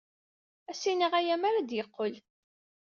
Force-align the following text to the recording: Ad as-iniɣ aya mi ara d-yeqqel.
Ad 0.69 0.75
as-iniɣ 0.77 1.13
aya 1.19 1.35
mi 1.37 1.45
ara 1.47 1.61
d-yeqqel. 1.61 2.13